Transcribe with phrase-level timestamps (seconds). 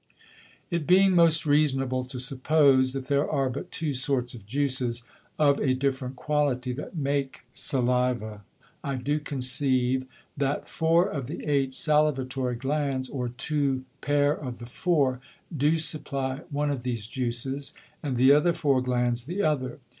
[0.71, 5.03] It being most reasonable to suppose, that there are but two sorts of Juices,
[5.37, 8.41] of a different Quality, that make the Saliva,
[8.83, 14.65] I do conceive, that four of the eight Salivatory Glands, or two Pair of the
[14.65, 15.19] four,
[15.55, 19.77] do supply one of these Juices, and the other four Glands the other.